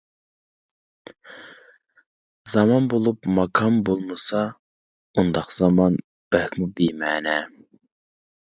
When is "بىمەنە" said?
6.81-7.39